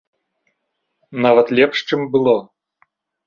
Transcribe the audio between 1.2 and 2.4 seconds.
Нават лепш, чым было.